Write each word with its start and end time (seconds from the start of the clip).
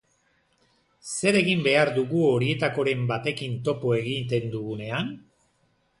Zer 1.09 1.37
egin 1.41 1.61
behar 1.67 1.91
dugu 1.99 2.23
horietakoren 2.29 3.05
batekin 3.13 3.55
topo 3.69 3.95
egiten 3.99 4.53
dugunean? 4.57 5.17